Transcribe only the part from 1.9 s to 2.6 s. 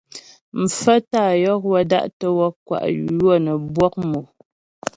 da'tə́ wɔk